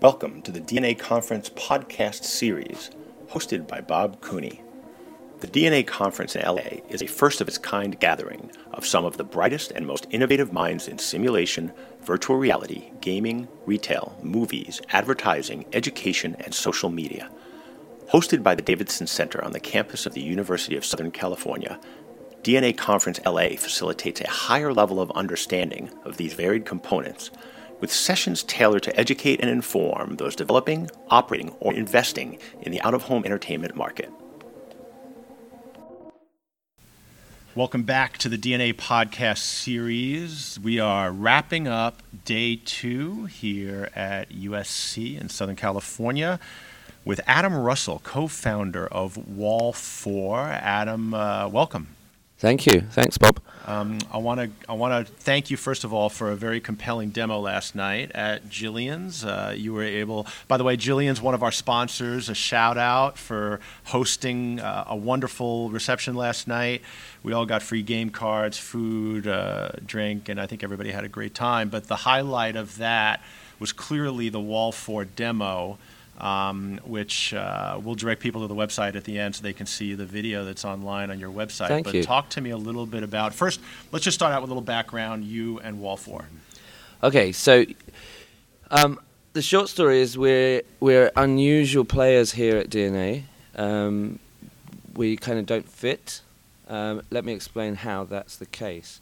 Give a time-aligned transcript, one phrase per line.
[0.00, 2.92] Welcome to the DNA Conference podcast series,
[3.30, 4.62] hosted by Bob Cooney.
[5.40, 9.16] The DNA Conference in LA is a first of its kind gathering of some of
[9.16, 16.36] the brightest and most innovative minds in simulation, virtual reality, gaming, retail, movies, advertising, education,
[16.44, 17.28] and social media.
[18.12, 21.80] Hosted by the Davidson Center on the campus of the University of Southern California,
[22.44, 27.32] DNA Conference LA facilitates a higher level of understanding of these varied components
[27.80, 32.94] with sessions tailored to educate and inform those developing, operating, or investing in the out
[32.94, 34.10] of home entertainment market.
[37.54, 40.60] Welcome back to the DNA podcast series.
[40.62, 46.38] We are wrapping up day two here at USC in Southern California
[47.04, 50.40] with Adam Russell, co founder of Wall 4.
[50.40, 51.88] Adam, uh, welcome.
[52.38, 52.82] Thank you.
[52.82, 53.40] Thanks, Bob.
[53.68, 56.58] Um, I want to I want to thank you first of all for a very
[56.58, 59.26] compelling demo last night at Jillian's.
[59.26, 62.30] Uh, you were able, by the way, Jillian's one of our sponsors.
[62.30, 66.80] A shout out for hosting uh, a wonderful reception last night.
[67.22, 71.08] We all got free game cards, food, uh, drink, and I think everybody had a
[71.08, 71.68] great time.
[71.68, 73.22] But the highlight of that
[73.58, 75.76] was clearly the Wall 4 demo
[76.18, 79.66] um, which uh, we'll direct people to the website at the end so they can
[79.66, 81.68] see the video that's online on your website.
[81.68, 82.02] Thank but you.
[82.02, 83.60] talk to me a little bit about first.
[83.92, 85.24] Let's just start out with a little background.
[85.24, 86.26] You and Wall Four.
[87.02, 87.64] Okay, so
[88.70, 88.98] um,
[89.32, 93.22] the short story is we're we're unusual players here at DNA.
[93.54, 94.18] Um,
[94.94, 96.22] we kind of don't fit.
[96.68, 99.00] Um, let me explain how that's the case.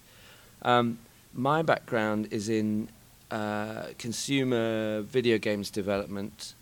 [0.63, 0.99] Um,
[1.33, 2.89] my background is in
[3.31, 6.55] uh, consumer video games development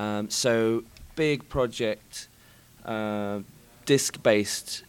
[0.00, 0.82] um, so
[1.14, 2.28] big project,
[2.86, 3.40] uh,
[3.84, 4.82] disc-based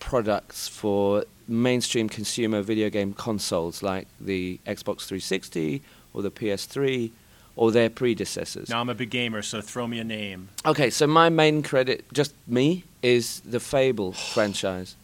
[0.00, 5.80] products for mainstream consumer video game consoles like the Xbox 360
[6.12, 7.10] or the PS3
[7.54, 8.68] or their predecessors.
[8.68, 10.48] Now I'm a big gamer, so throw me a name.
[10.66, 14.96] Okay, so my main credit, just me, is the Fable franchise.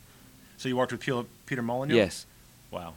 [0.57, 1.95] So you worked with Peter, Peter Molyneux?
[1.95, 2.27] Yes.
[2.73, 2.95] Wow.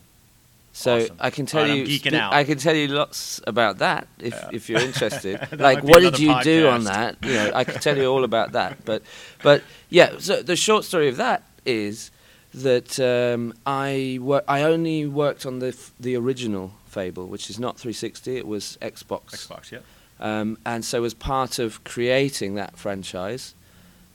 [0.77, 1.17] So Awesome.
[1.19, 2.33] I can tell right, you, spe- out.
[2.33, 4.49] I can tell you lots about that if Yeah.
[4.57, 5.35] if you're interested.
[5.67, 7.17] Like, what did you do on that?
[7.23, 8.85] You know, I can tell you all about that.
[8.85, 9.01] But
[9.41, 12.11] but yeah, so the short story of that is
[12.53, 17.57] that um, I wor- I only worked on the f- the original Fable, which is
[17.59, 18.37] not 360.
[18.37, 19.23] It was Xbox.
[19.47, 19.79] Xbox, yeah.
[20.19, 23.55] Um, and so was part of creating that franchise,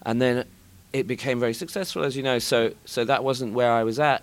[0.07, 0.45] and then
[0.93, 2.39] it became very successful, as you know.
[2.39, 4.23] So so that wasn't where I was at,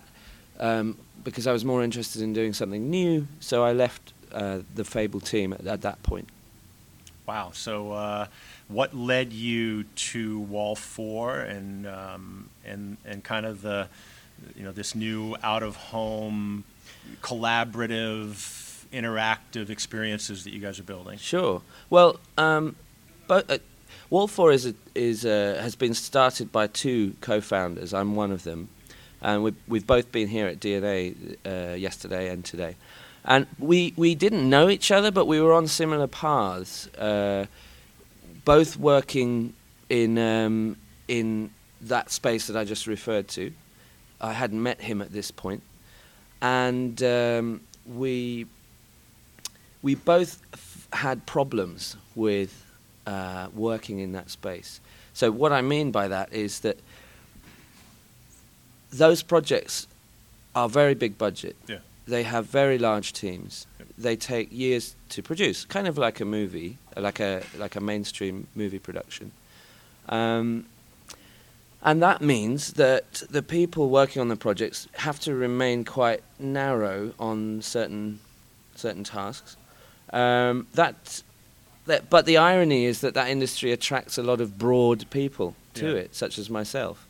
[0.58, 3.26] um, because I was more interested in doing something new.
[3.40, 6.28] So I left uh, the Fable team at, at that point.
[7.26, 7.50] Wow.
[7.52, 8.26] So, uh,
[8.68, 13.88] what led you to Wall Four and um, and and kind of the
[14.56, 16.64] you know this new out of home
[17.22, 21.18] collaborative interactive experiences that you guys are building?
[21.18, 21.62] Sure.
[21.88, 22.76] Well, um,
[23.26, 23.58] but, uh,
[24.08, 27.94] Wall Four is a, is a, has been started by two co-founders.
[27.94, 28.68] I'm one of them,
[29.22, 32.76] and we've we've both been here at DNA uh, yesterday and today,
[33.24, 37.46] and we we didn't know each other, but we were on similar paths, uh,
[38.44, 39.54] both working
[39.90, 40.76] in um,
[41.08, 41.50] in
[41.82, 43.52] that space that I just referred to.
[44.20, 45.62] I hadn't met him at this point.
[46.42, 48.46] and um, we
[49.82, 52.66] we both f- had problems with
[53.06, 54.80] uh, working in that space.
[55.14, 56.78] So what I mean by that is that
[58.90, 59.86] those projects
[60.54, 61.56] are very big budget.
[61.68, 61.78] Yeah.
[62.06, 63.66] They have very large teams.
[63.78, 63.88] Yep.
[63.98, 68.46] They take years to produce, kind of like a movie, like a like a mainstream
[68.54, 69.32] movie production.
[70.08, 70.66] Um,
[71.82, 77.12] and that means that the people working on the projects have to remain quite narrow
[77.18, 78.18] on certain
[78.74, 79.56] certain tasks.
[80.12, 81.22] Um, that,
[81.86, 85.86] that, but the irony is that that industry attracts a lot of broad people to
[85.86, 86.00] Yeah.
[86.02, 87.06] it, such as myself.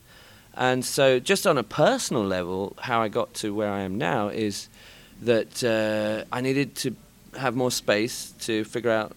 [0.56, 4.28] And so, just on a personal level, how I got to where I am now
[4.28, 4.68] is
[5.22, 6.96] that uh, I needed to
[7.38, 9.14] have more space to figure out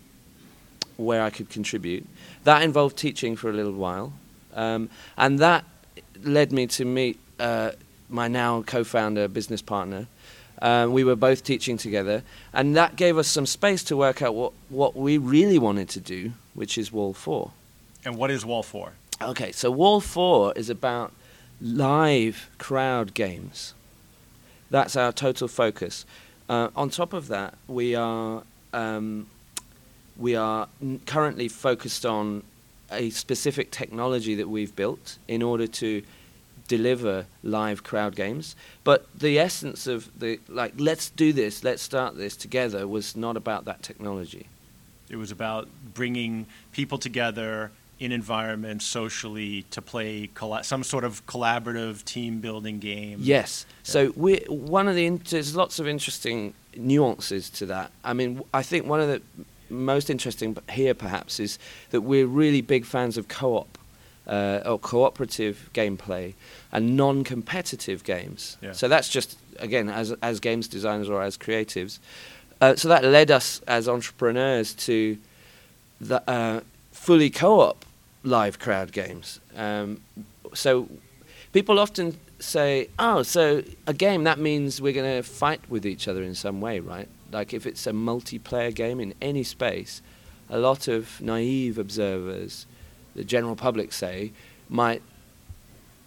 [0.98, 2.06] where I could contribute.
[2.44, 4.14] That involved teaching for a little while,
[4.53, 5.66] um, and that
[6.24, 7.72] led me to meet uh,
[8.09, 10.08] my now co-founder, business partner.
[10.62, 14.36] Um, we were both teaching together, and that gave us some space to work out
[14.36, 17.52] what, what we really wanted to do, which is Wall 4.
[18.06, 18.94] And what is Wall Four?
[19.22, 21.14] Okay, so Wall 4 is about
[21.64, 23.74] live crowd games.
[24.70, 26.06] That's our total focus.
[26.50, 28.44] Uh, on top of that, we are
[28.74, 29.28] um,
[30.18, 32.44] we are n- currently focused on
[32.92, 36.04] a specific technology that we've built in order to
[36.68, 38.56] deliver live crowd games.
[38.84, 43.38] But the essence of the like, let's do this, let's start this together, was not
[43.38, 44.48] about that technology.
[45.10, 47.72] It was about bringing people together
[48.03, 53.17] in environments socially to play colla- some sort of collaborative team building game.
[53.22, 53.66] Yes.
[53.84, 57.91] So we one of the in- there's lots of interesting nuances to that.
[58.03, 59.22] I mean, I think one of the
[59.70, 61.58] most interesting here perhaps is
[61.91, 63.78] that we're really big fans of co-op
[64.28, 66.34] uh, or cooperative gameplay
[66.72, 68.58] and non-competitive games.
[68.61, 68.73] Yeah.
[68.73, 72.00] So that's just again as as games designers or as creatives.
[72.59, 75.17] Uh, so that led us as entrepreneurs to
[76.02, 76.61] the uh,
[76.91, 77.85] fully co-op
[78.23, 79.40] live crowd games.
[79.55, 80.02] Um,
[80.53, 80.87] so
[81.52, 86.08] people often say, "Oh, so a game that means we're going to fight with each
[86.08, 90.02] other in some way, right?" Like if it's a multiplayer game in any space,
[90.49, 92.66] a lot of naive observers,
[93.16, 94.31] the general public say,
[94.69, 95.02] might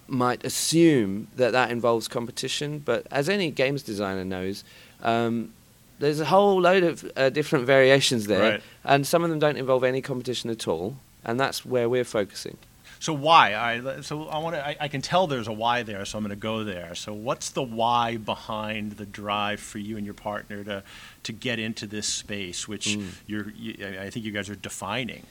[0.07, 4.63] might assume that that involves competition, but as any games designer knows,
[5.03, 5.51] um,
[5.99, 8.61] there's a whole load of uh, different variations there, Right.
[8.85, 10.95] and some of them don't involve any competition at all,
[11.27, 12.57] and that's where we're focusing.
[12.99, 13.53] So why?
[13.53, 14.65] I so I want to.
[14.67, 16.95] I, I can tell there's a why there, so I'm going to go there.
[16.95, 20.81] So what's the why behind the drive for you and your partner to
[21.23, 23.09] to get into this space, which Mm.
[23.27, 23.49] you're?
[23.51, 25.23] You, I think you guys are defining.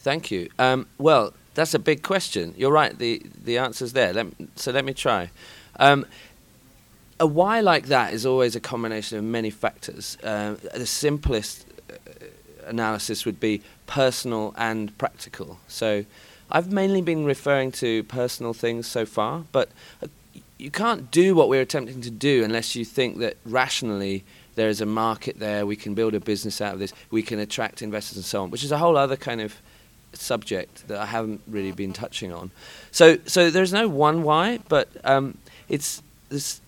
[0.00, 0.50] Thank you.
[0.60, 2.54] Um, well, that's a big question.
[2.56, 2.96] You're right.
[2.96, 4.12] The the answer's there.
[4.12, 5.30] Let, so let me try.
[5.80, 6.06] Um,
[7.18, 10.16] a why like that is always a combination of many factors.
[10.22, 11.94] Uh, the simplest uh,
[12.68, 15.58] analysis would be personal and practical.
[15.66, 16.04] So
[16.48, 19.70] I've mainly been referring to personal things so far, but
[20.00, 20.06] uh,
[20.58, 24.22] you can't do what we're attempting to do unless you think that rationally
[24.54, 27.38] there is a market there, we can build a business out of this, we can
[27.38, 29.56] attract investors and so on, which is a whole other kind of
[30.12, 32.50] subject that I haven't really been touching on.
[32.90, 35.38] So, so there's no one why, but um,
[35.68, 36.60] it's this.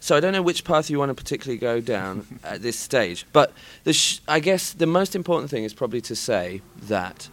[0.00, 3.26] So I don't know which path you want to particularly go down at this stage,
[3.32, 3.52] but
[3.84, 7.28] the sh- I guess the most important thing is probably to say that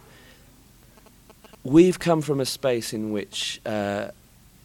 [1.64, 4.08] we've come from a space in which uh,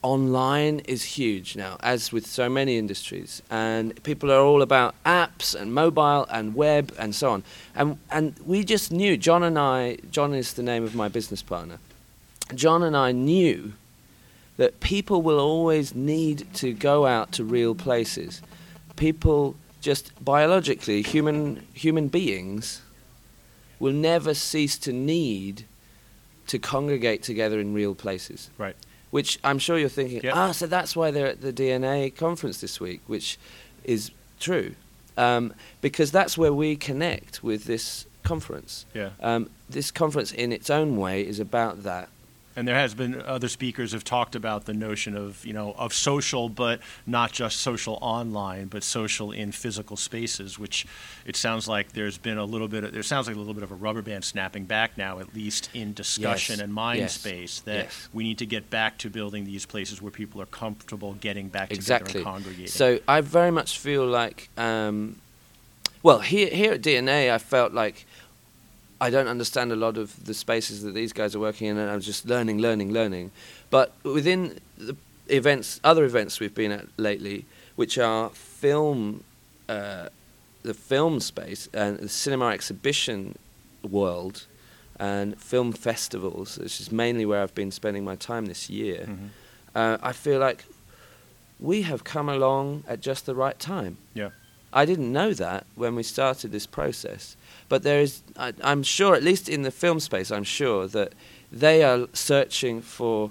[0.01, 5.55] online is huge now, as with so many industries, and people are all about apps
[5.59, 7.43] and mobile and web and so on.
[7.73, 9.97] And and we just knew John and I.
[10.11, 11.79] John is the name of my business partner.
[12.53, 13.73] John and I knew
[14.57, 18.41] that people will always need to go out to real places.
[18.95, 22.81] People just biologically, human human beings
[23.79, 25.65] will never cease to need
[26.47, 28.49] to congregate together in real places.
[28.57, 28.75] Right.
[29.11, 30.35] Which I'm sure you're thinking, Yep.
[30.35, 33.37] ah, so that's why they're at the DNA conference this week, which
[33.83, 34.75] is true.
[35.17, 38.85] Um, because that's where we connect with this conference.
[38.93, 39.09] Yeah.
[39.21, 42.09] Um, this conference, in its own way, is about that.
[42.55, 45.93] And there has been other speakers have talked about the notion of you know of
[45.93, 50.59] social, but not just social online, but social in physical spaces.
[50.59, 50.85] Which
[51.25, 52.83] it sounds like there's been a little bit.
[52.83, 55.33] Of, there sounds like a little bit of a rubber band snapping back now, at
[55.33, 56.61] least in discussion Yes.
[56.63, 57.13] and mind Yes.
[57.13, 57.59] space.
[57.61, 58.07] That Yes.
[58.13, 61.71] we need to get back to building these places where people are comfortable getting back
[61.71, 62.13] exactly.
[62.13, 62.67] together and congregating.
[62.67, 65.15] So I very much feel like, um,
[66.03, 68.05] well, here here at DNA, I felt like
[69.05, 71.89] I don't understand a lot of the spaces that these guys are working in, and
[71.91, 73.31] I'm just learning, learning, learning.
[73.69, 74.41] But within
[74.77, 74.95] the
[75.27, 77.43] events, other events we've been at lately,
[77.75, 79.23] which are film,
[79.67, 80.07] uh,
[80.69, 83.37] the film space and the cinema exhibition
[83.99, 84.45] world,
[84.99, 89.01] and film festivals, which is mainly where I've been spending my time this year.
[89.09, 89.29] Mhm.
[89.75, 90.63] Uh, I feel like
[91.59, 93.97] we have come along at just the right time.
[94.13, 94.29] Yeah.
[94.73, 97.37] I didn't know that when we started this process,
[97.69, 101.13] but there is, I, I'm sure, at least in the film space, I'm sure that
[101.51, 103.29] they are searching for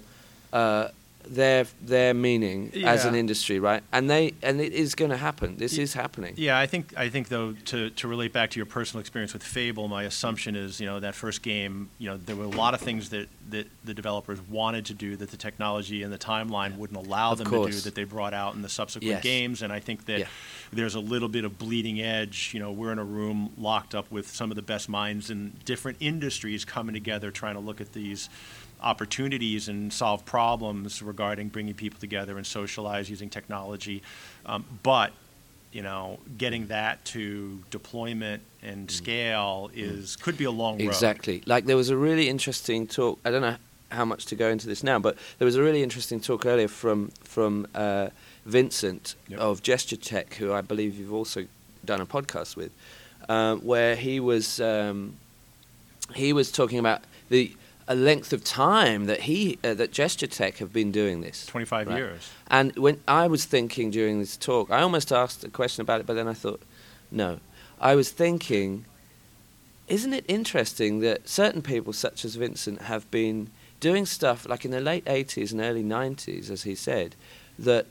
[0.52, 0.88] uh,
[1.24, 3.82] their their meaning as an industry, right?
[3.92, 5.56] And they and it is going to happen.
[5.56, 6.34] This is happening.
[6.36, 9.42] Yeah, I think I think though to, to relate back to your personal experience with
[9.42, 12.74] Fable, my assumption is you know that first game, you know there were a lot
[12.74, 16.76] of things that, that the developers wanted to do that the technology and the timeline
[16.76, 19.22] wouldn't allow Of them to do that they brought out in the subsequent Yes.
[19.22, 20.26] games, and I think that Yeah.
[20.72, 22.50] there's a little bit of bleeding edge.
[22.52, 25.52] You know, we're in a room locked up with some of the best minds in
[25.64, 28.28] different industries coming together, trying to look at these
[28.82, 34.02] opportunities and solve problems regarding bringing people together and socialize using technology.
[34.46, 35.12] Um, but
[35.72, 40.82] you know, getting that to deployment and scale is could be a long road.
[40.84, 40.88] Mm.
[40.88, 41.42] Exactly.
[41.46, 43.18] Like there was a really interesting talk.
[43.24, 43.56] I don't know
[43.90, 46.68] how much to go into this now, but there was a really interesting talk earlier
[46.68, 48.08] from from uh,
[48.44, 49.40] Vincent Yep.
[49.40, 51.46] of GestureTek, who I believe you've also
[51.84, 52.70] done a podcast with,
[53.28, 55.16] um, where he was um,
[56.14, 57.52] he was talking about the
[57.88, 61.46] a length of time that he uh, that GestureTek have been doing this.
[61.46, 61.96] 25 Right.
[61.96, 62.30] years.
[62.48, 66.06] And when I was thinking during this talk, I almost asked a question about it,
[66.06, 66.60] but then I thought,
[67.10, 67.40] no.
[67.80, 68.84] I was thinking,
[69.88, 74.70] isn't it interesting that certain people, such as Vincent, have been doing stuff like in
[74.70, 77.16] the late 80s and early 90s, as he said,
[77.58, 77.86] that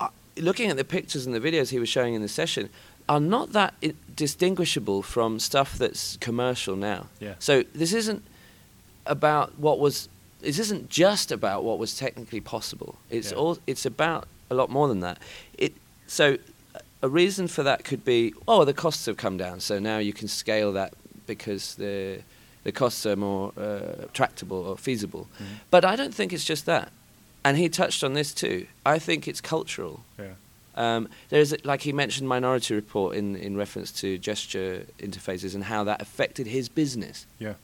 [0.00, 2.70] uh, looking at the pictures and the videos he was showing in the session
[3.08, 7.06] are not that i- distinguishable from stuff that's commercial now.
[7.20, 7.34] Yeah.
[7.38, 8.24] So this isn't
[9.06, 10.08] about what was.
[10.40, 12.96] This isn't just about what was technically possible.
[13.10, 13.38] It's Yeah.
[13.38, 13.58] all.
[13.66, 15.18] It's about a lot more than that.
[15.58, 15.72] It.
[16.06, 16.36] So
[17.02, 20.12] a reason for that could be, oh, the costs have come down, so now you
[20.12, 20.94] can scale that
[21.26, 22.20] because the
[22.64, 25.28] the costs are more uh, tractable or feasible.
[25.38, 25.44] Mhm.
[25.70, 26.90] But I don't think it's just that.
[27.44, 28.66] And he touched on this too.
[28.84, 30.00] I think it's cultural.
[30.18, 30.34] Yeah.
[30.74, 35.84] Um, there's like he mentioned Minority Report in, in reference to gesture interfaces and how
[35.84, 37.54] that affected his business Yeah.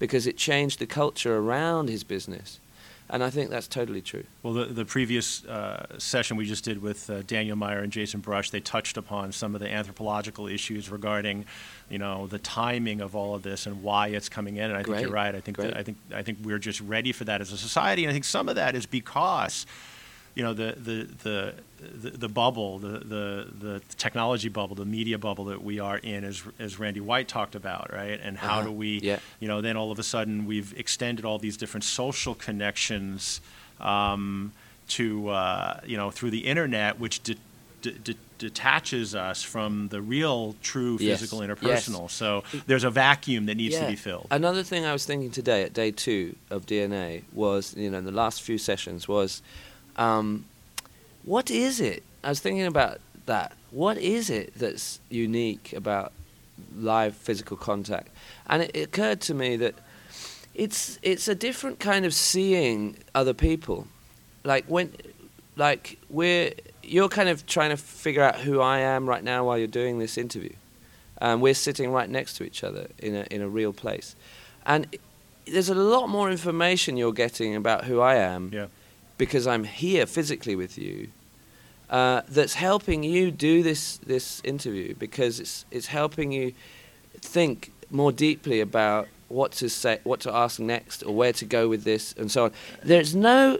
[0.00, 2.58] Because it changed the culture around his business,
[3.08, 4.24] and I think that's totally true.
[4.42, 8.20] Well, the, the previous uh, session we just did with uh, Daniel Meyer and Jason
[8.20, 11.44] Brush, they touched upon some of the anthropological issues regarding,
[11.88, 14.64] you know, the timing of all of this and why it's coming in.
[14.64, 15.34] And I think you're right.
[15.34, 18.04] I think that, I think I think we're just ready for that as a society,
[18.04, 19.66] and I think some of that is because.
[20.36, 21.54] You know the the,
[22.00, 26.22] the the bubble, the, the the technology bubble, the media bubble that we are in,
[26.24, 28.18] as as Randy White talked about, right?
[28.22, 28.64] And how Uh-huh.
[28.68, 29.18] do we, Yeah.
[29.40, 33.40] you know, then all of a sudden we've extended all these different social connections
[33.80, 34.52] um,
[34.88, 37.36] to, uh, you know, through the internet, which de-
[37.82, 41.50] de- de- detaches us from the real, true physical yes.
[41.50, 42.08] interpersonal.
[42.10, 44.26] So there's a vacuum that needs to be filled.
[44.30, 48.04] Another thing I was thinking today at day two of DNA was, you know, in
[48.04, 49.42] the last few sessions was,
[50.00, 50.46] um,
[51.24, 52.02] what is it?
[52.24, 53.52] I was thinking about that.
[53.70, 56.12] What is it that's unique about
[56.76, 58.08] live physical contact?
[58.48, 59.74] And it, it occurred to me that
[60.54, 63.86] it's it's a different kind of seeing other people.
[64.42, 64.92] Like when,
[65.56, 66.52] like we're
[66.82, 69.98] you're kind of trying to figure out who I am right now while you're doing
[69.98, 70.54] this interview.
[71.20, 74.16] Um, we're sitting right next to each other in a in a real place,
[74.64, 74.86] and
[75.46, 78.66] there's a lot more information you're getting about who I am yeah.
[79.20, 81.08] Because I'm here physically with you.
[81.90, 86.54] Uh, that's helping you do this this interview because it's it's helping you
[87.20, 91.68] think more deeply about what to say, what to ask next, or where to go
[91.68, 92.52] with this, and so on.
[92.82, 93.58] There's no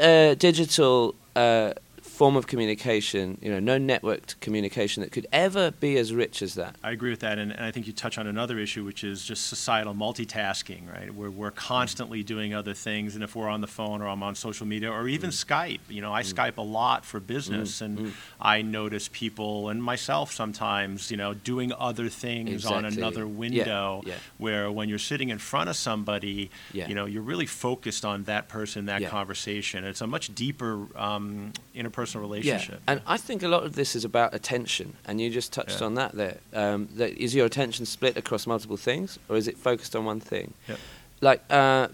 [0.00, 5.96] uh, digital uh, form of communication, you know, no networked communication that could ever be
[5.96, 6.76] as rich as that.
[6.82, 9.24] I agree with that, and, and I think you touch on another issue, which is
[9.24, 11.12] just societal multitasking, right?
[11.12, 11.56] Where we're mm.
[11.56, 14.92] constantly doing other things, and if we're on the phone or I'm on social media
[14.92, 15.44] or even mm.
[15.44, 16.32] Skype, you know, I mm.
[16.32, 21.72] Skype a lot for business, and I notice people and myself sometimes, you know, doing
[21.72, 24.02] other things on another window.
[24.04, 24.14] yeah.
[24.38, 26.86] Where when you're sitting in front of somebody, Yeah.
[26.86, 29.08] you know, you're really focused on that person, that Yeah.
[29.08, 29.84] conversation.
[29.84, 31.52] It's a much deeper um,
[31.94, 32.74] interpersonal relationship.
[32.86, 35.80] Yeah, and I think a lot of this is about attention, and you just touched
[35.80, 35.86] Yeah.
[35.86, 36.38] on that there.
[36.52, 40.20] Um, that is your attention split across multiple things, or is it focused on one
[40.20, 40.54] thing?
[40.68, 40.78] Yep.
[41.20, 41.88] Like uh,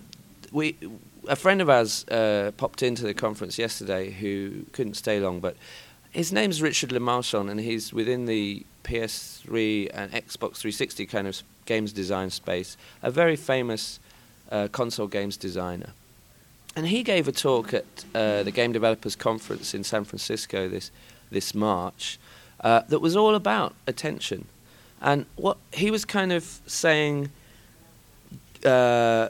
[0.53, 0.77] we,
[1.29, 5.57] a friend of ours uh, popped into the conference yesterday who couldn't stay long, but
[6.11, 11.93] his name's Richard Lemarchand, and he's within the PS3 and Xbox 360 kind of games
[11.93, 14.01] design space, a very famous
[14.51, 15.91] uh, console games designer.
[16.77, 17.85] And he gave a talk at
[18.15, 20.91] uh, the Game Developers Conference in San Francisco this
[21.31, 22.19] this March
[22.63, 24.47] uh, that was all about attention.
[25.01, 27.31] And what he was kind of saying,
[28.65, 29.29] uh,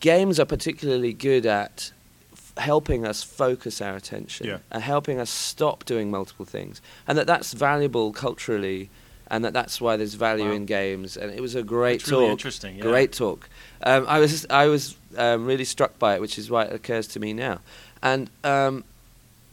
[0.00, 1.92] games are particularly good at
[2.32, 4.58] f- helping us focus our attention Yeah.
[4.70, 8.90] and helping us stop doing multiple things, and that that's valuable culturally.
[9.30, 10.52] And that that's why there's value Wow.
[10.52, 12.82] in games, and it was a great That's really interesting, yeah.
[12.82, 13.50] Great talk.
[13.82, 17.06] Um, I was I was um, really struck by it, which is why it occurs
[17.08, 17.60] to me now.
[18.02, 18.84] And um,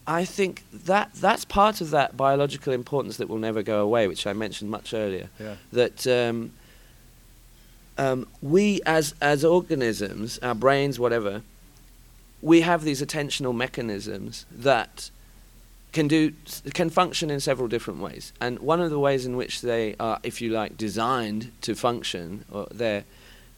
[0.06, 4.26] I think that that's part of that biological importance that will never go away, which
[4.26, 5.28] I mentioned much earlier.
[5.38, 5.56] Yeah.
[5.72, 6.52] That um,
[7.98, 11.42] um, we, as as organisms, our brains, whatever,
[12.42, 15.10] we have these attentional mechanisms that
[15.92, 16.32] can do
[16.74, 18.32] can function in several different ways.
[18.40, 22.44] And one of the ways in which they are, if you like, designed to function,
[22.50, 23.04] or they're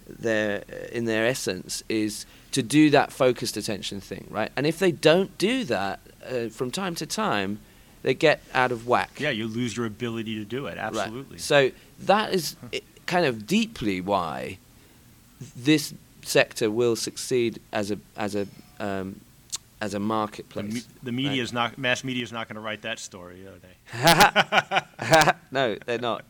[0.08, 4.50] their in their essence is to do that focused attention thing, right?
[4.56, 7.60] And if they don't do that uh, from time to time,
[8.02, 9.18] they get out of whack.
[9.18, 10.76] Yeah, you lose your ability to do it.
[10.76, 10.78] Right.
[10.78, 11.38] Absolutely.
[11.38, 12.56] So that is
[13.06, 14.58] kind of deeply why
[15.56, 18.46] this sector will succeed as a as a
[18.80, 19.20] um,
[19.80, 20.74] as a The, marketplace.
[20.74, 21.38] me- the media right?
[21.40, 25.32] is not mass media is not going to write that story, are they?
[25.50, 26.24] no, they're not.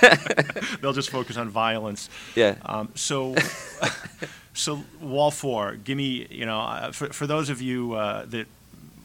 [0.80, 2.08] They'll just focus on violence.
[2.34, 2.56] Yeah.
[2.64, 3.34] Um, so,
[4.54, 8.46] so Wall Four, give me you know uh, for for those of you uh, that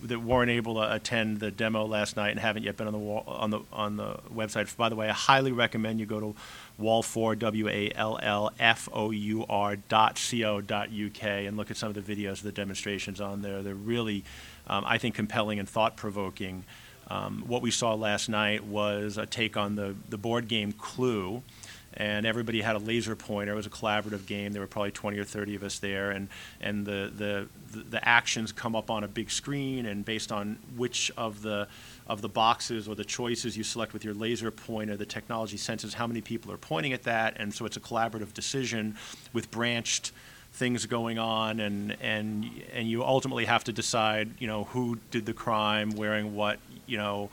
[0.03, 2.99] that weren't able to attend the demo last night and haven't yet been on the
[2.99, 4.75] wall, on the on the website.
[4.77, 6.35] By the way, I highly recommend you go to
[6.81, 11.57] Wall4, W A L L F O U R dot C O dot UK, and
[11.57, 13.61] look at some of the videos of the demonstrations on there.
[13.61, 14.23] They're really,
[14.67, 16.65] um, I think, compelling and thought provoking.
[17.09, 21.43] Um, what we saw last night was a take on the, the board game Clue
[21.93, 23.53] and everybody had a laser pointer.
[23.53, 24.53] It was a collaborative game.
[24.53, 26.29] There were probably 20 or 30 of us there, and
[26.61, 31.11] and the the the actions come up on a big screen, and based on which
[31.17, 31.67] of the
[32.07, 35.93] of the boxes or the choices you select with your laser pointer, the technology senses
[35.93, 38.95] how many people are pointing at that, and so it's a collaborative decision
[39.33, 40.11] with branched
[40.53, 45.25] things going on, and and and you ultimately have to decide, you know, who did
[45.25, 47.29] the crime, wearing what, you know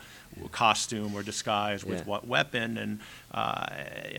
[0.53, 2.05] costume or disguise with yeah.
[2.05, 3.01] what weapon, and
[3.33, 3.67] uh,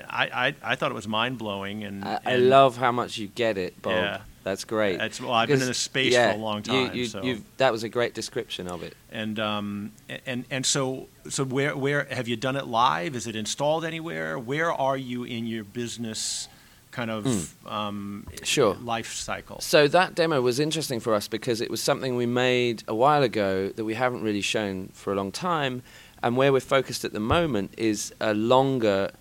[0.10, 1.84] I, I, I thought it was mind blowing.
[1.84, 3.94] And, I, I, love how much you get it, Bob.
[3.94, 4.22] Yeah.
[4.44, 5.00] That's great.
[5.02, 6.94] It's, well, I've been in this space yeah, for a long time.
[6.94, 7.36] You, you, so.
[7.58, 8.96] that was a great description of it.
[9.12, 9.92] And um,
[10.26, 13.16] and and so so where where have you done it live?
[13.16, 14.40] Is it installed anywhere?
[14.40, 16.48] Where are you in your business?
[16.92, 17.72] kind of mm.
[17.72, 18.74] um, sure.
[18.76, 19.60] life cycle.
[19.62, 23.24] So that demo was interesting for us because it was something we made a while
[23.24, 25.84] ago that we haven't really shown for a long time,
[26.24, 29.12] and where we're focused at the moment is a longer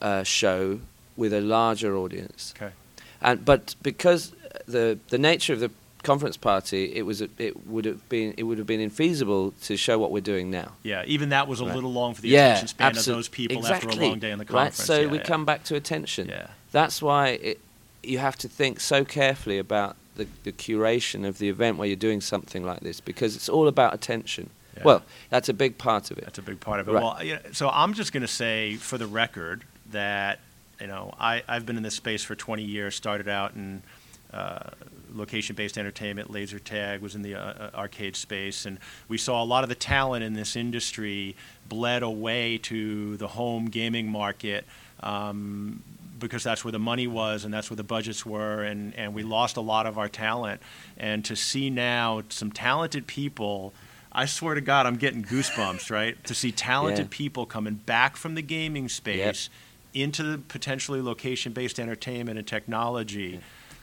[0.00, 0.80] uh, show
[1.16, 2.54] with a larger audience.
[2.56, 2.72] Okay.
[3.20, 4.32] And but because
[4.66, 5.70] the the nature of the
[6.02, 9.76] conference party, it was a, it would have been it would have been infeasible to
[9.76, 10.72] show what we're doing now.
[10.82, 11.74] Yeah, even that was a right.
[11.74, 13.90] little long for the yeah, attention span of those people exactly.
[13.90, 14.78] after a long day in the conference.
[14.78, 15.24] Right, so yeah, we yeah.
[15.24, 16.28] come back to attention.
[16.28, 17.60] Yeah, that's why it,
[18.02, 21.96] you have to think so carefully about the, the curation of the event where you're
[21.96, 24.50] doing something like this because it's all about attention.
[24.76, 24.82] Yeah.
[24.84, 26.24] Well, that's a big part of it.
[26.24, 26.92] That's a big part of it.
[26.92, 27.02] Right.
[27.02, 30.38] Well, you know, so I'm just going to say, for the record, that
[30.80, 32.94] you know I, I've been in this space for 20 years.
[32.94, 33.82] Started out in
[34.32, 34.70] uh,
[35.12, 39.44] location-based entertainment, laser tag was in the uh, uh, arcade space, and we saw a
[39.44, 41.36] lot of the talent in this industry
[41.68, 44.64] bled away to the home gaming market.
[45.02, 45.82] Um,
[46.18, 49.22] because that's where the money was and that's where the budgets were, and, and we
[49.22, 50.60] lost a lot of our talent.
[50.98, 53.72] And to see now some talented people
[54.12, 56.22] I swear to God, I'm getting goosebumps, right?
[56.24, 57.16] To see talented yeah.
[57.16, 59.48] people coming back from the gaming space
[59.92, 60.02] yep.
[60.02, 63.40] into the potentially location-based entertainment and technology.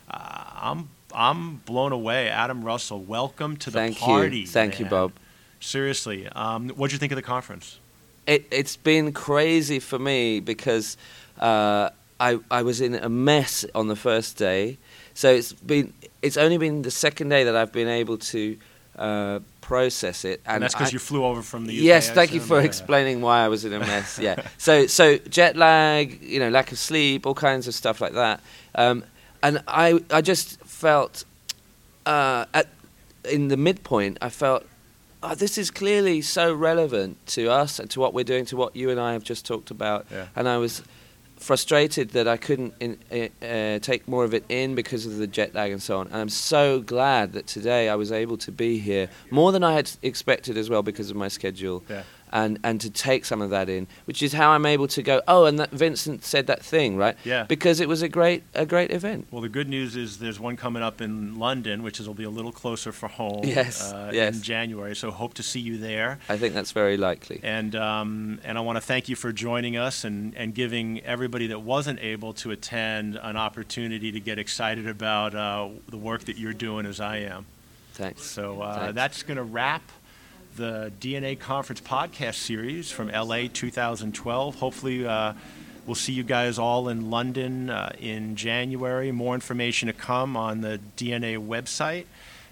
[0.09, 2.29] Uh, I'm I'm blown away.
[2.29, 4.39] Adam Russell, welcome to the Thank party.
[4.39, 4.47] You.
[4.47, 4.81] Thank man.
[4.81, 5.13] you, Bob.
[5.59, 7.79] Seriously, um, what did you think of the conference?
[8.25, 10.97] It, has been crazy for me because
[11.39, 11.89] uh,
[12.19, 14.77] I I was in a mess on the first day,
[15.13, 18.57] so it's been it's only been the second day that I've been able to.
[18.97, 20.41] Uh, process it.
[20.45, 21.83] And, and that's because you flew over from the UK.
[21.83, 24.17] Yes, thank you for explaining why I was in a mess.
[24.27, 24.41] yeah.
[24.57, 28.39] So so jet lag, you know, lack of sleep, all kinds of stuff like that.
[28.73, 29.03] Um,
[29.43, 31.25] and I I just felt
[32.05, 32.67] uh, at
[33.29, 34.65] in the midpoint, I felt.
[35.23, 38.75] Oh, this is clearly so relevant to us and to what we're doing, to what
[38.75, 40.05] you and I have just talked about.
[40.11, 40.27] Yeah.
[40.35, 40.83] And I was
[41.37, 42.99] frustrated that I couldn't in,
[43.41, 46.07] uh, take more of it in because of the jet lag and so on.
[46.07, 49.73] And I'm so glad that today I was able to be here more than I
[49.73, 51.83] had expected as well because of my schedule.
[51.89, 55.01] Yeah and and to take some of that in, which is how I'm able to
[55.01, 55.21] go.
[55.27, 57.15] Oh, and that Vincent said that thing, right?
[57.23, 57.43] Yeah.
[57.43, 59.27] Because it was a great a great event.
[59.31, 62.23] Well, the good news is there's one coming up in London, which is will be
[62.23, 63.41] a little closer for home.
[63.43, 63.91] Yes.
[63.91, 64.35] Uh, yes.
[64.35, 66.19] In January, so hope to see you there.
[66.29, 67.39] I think that's very likely.
[67.43, 71.47] And um, and I want to thank you for joining us and and giving everybody
[71.47, 76.37] that wasn't able to attend an opportunity to get excited about uh, the work that
[76.37, 77.45] you're doing as I am.
[77.93, 78.23] Thanks.
[78.23, 78.95] So uh, Thanks.
[78.95, 79.81] that's going to wrap
[80.57, 84.55] the DNA Conference podcast series from LA 2012.
[84.55, 85.33] Hopefully, uh,
[85.85, 89.11] we'll see you guys all in London uh, in January.
[89.11, 92.05] More information to come on the DNA website,